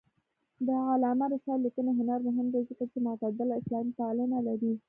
[0.65, 4.71] د علامه رشاد لیکنی هنر مهم دی ځکه چې معتدله اسلاميپالنه لري.